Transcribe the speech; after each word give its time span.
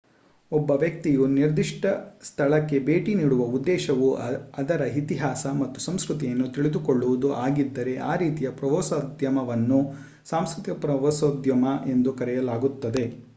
ಒಬ್ಬ 0.51 0.69
ವ್ಯಕ್ತಿಯು 0.81 1.23
ನಿರ್ದಿಷ್ಟ 1.33 1.83
ಸ್ಥಳಕ್ಕೆ 2.23 2.77
ಭೇಟಿ 2.87 3.11
ನೀಡುವ 3.15 3.43
ಉದ್ದೇಶವು 3.57 4.07
ಅದರ 4.59 4.87
ಇತಿಹಾಸ 5.01 5.53
ಮತ್ತು 5.59 5.81
ಸಂಸ್ಕೃತಿಯನ್ನು 5.81 6.47
ತಿಳಿದುಕೊಳ್ಳುವುದು 6.51 7.31
ಆಗಿದ್ದರೆ 7.43 7.93
ಈ 8.05 8.19
ರೀತಿಯ 8.19 8.51
ಪ್ರವಾಸೋದ್ಯಮವನ್ನು 8.59 9.79
ಸಾಂಸ್ಕೃತಿಕ 10.27 10.77
ಪ್ರವಾಸೋದ್ಯಮ 10.83 11.65
ಎಂದು 11.89 12.13
ಕರೆಯಲಾಗುತ್ತದೆ 12.15 13.05